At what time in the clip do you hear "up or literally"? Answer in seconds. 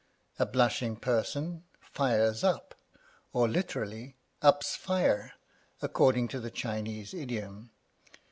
2.43-4.17